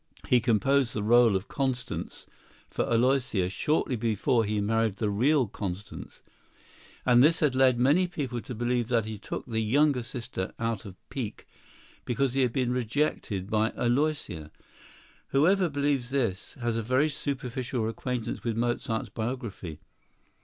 [0.27, 2.25] He composed the rôle of Constance
[2.71, 6.23] for Aloysia shortly before he married the real Constance;
[7.05, 10.85] and this has led many people to believe that he took the younger sister out
[10.85, 11.45] of pique,
[12.03, 14.49] because he had been rejected by Aloysia.
[15.27, 19.81] Whoever believes this has a very superficial acquaintance with Mozart's biography.